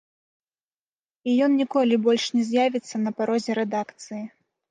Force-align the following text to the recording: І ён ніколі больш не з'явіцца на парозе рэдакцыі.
І 1.31 1.35
ён 1.47 1.51
ніколі 1.61 1.99
больш 2.07 2.25
не 2.37 2.43
з'явіцца 2.49 2.95
на 3.05 3.11
парозе 3.19 3.51
рэдакцыі. 3.59 4.23